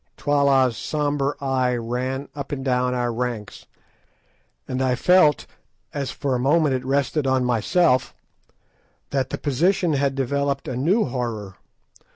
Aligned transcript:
Twala's 0.17 0.75
sombre 0.77 1.35
eye 1.39 1.75
ran 1.75 2.27
up 2.33 2.51
and 2.51 2.65
down 2.65 2.95
our 2.95 3.13
ranks, 3.13 3.67
and 4.67 4.81
I 4.81 4.95
felt, 4.95 5.45
as 5.93 6.09
for 6.09 6.33
a 6.33 6.39
moment 6.39 6.73
it 6.73 6.83
rested 6.83 7.27
on 7.27 7.45
myself, 7.45 8.15
that 9.11 9.29
the 9.29 9.37
position 9.37 9.93
had 9.93 10.15
developed 10.15 10.67
a 10.67 10.75
new 10.75 11.05
horror. 11.05 11.57